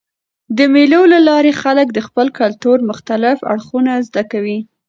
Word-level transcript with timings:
د 0.57 0.59
مېلو 0.73 1.01
له 1.13 1.19
لاري 1.29 1.53
خلک 1.61 1.87
د 1.93 1.99
خپل 2.07 2.27
کلتور 2.39 2.77
مختلف 2.89 3.37
اړخونه 3.53 3.91
زده 4.07 4.23
کوي. 4.31 4.59